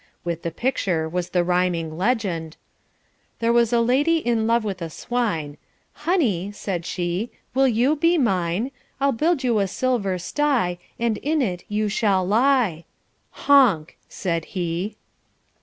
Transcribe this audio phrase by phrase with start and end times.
[0.23, 2.57] With the picture was the rhyming legend,
[3.37, 5.57] There was a Lady in love with a swine,
[5.93, 8.71] "Honey," said she, "will you be mine?
[8.99, 12.85] I'll build you a silver sty And in it you shall lie."
[13.29, 14.97] "Honk!" said He.